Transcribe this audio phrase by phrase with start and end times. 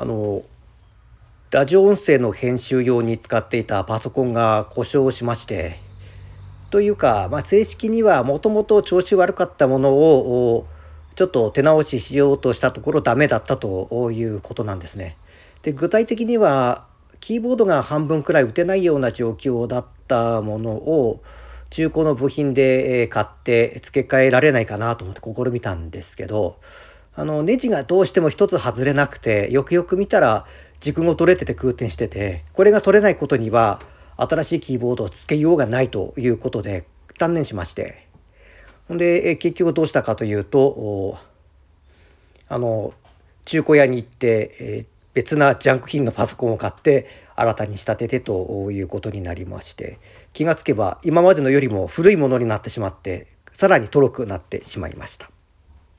[0.00, 0.44] あの
[1.50, 5.80] ラジオ音声の編集用に使っていたパソコンが故障しまして
[6.70, 10.66] というか、まあ、正式にはもともと調子悪かったものを
[11.16, 15.16] ちょっと手直ししようとしたところダメだったということなんですね。
[15.62, 16.86] で具体的には
[17.18, 21.24] キーボードが半分くらい打てないような状況だったものを
[21.70, 26.60] 中古の部品で買って付け替えられないかなと思って試みたんですけど
[27.18, 30.46] あのネジがどうしても一つ外れなくてよくよく見たら
[30.78, 33.80] 軸が取れてて空転しててこれが取れないことには
[34.16, 36.86] 新しいキーボードを付けようがないということで
[37.18, 38.06] 断念しまして
[38.86, 41.18] ほんで結局どうしたかというと
[42.48, 42.94] あの
[43.44, 49.98] 中古屋に行って、え別なジャンク品のパソコンを買って新たに仕立ててということになりまして
[50.32, 55.30] 気がつけば今までのよりも古いものになってしまってさらにとろくなってしまいました。